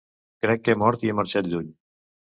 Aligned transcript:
Crec 0.45 0.63
que 0.67 0.73
he 0.75 0.79
mort 0.85 1.05
i 1.07 1.13
he 1.13 1.19
marxat 1.19 1.51
lluny. 1.53 1.73